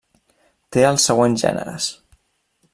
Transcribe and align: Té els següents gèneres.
Té 0.77 0.85
els 0.87 1.05
següents 1.11 1.45
gèneres. 1.45 1.93